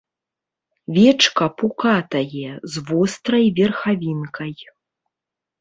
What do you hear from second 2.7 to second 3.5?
з вострай